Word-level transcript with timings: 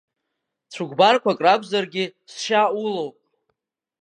Цәыкәбарқәак 0.71 1.39
ракәзаргьы, 1.45 2.05
сшьа 2.31 2.61
улоуп. 2.83 3.15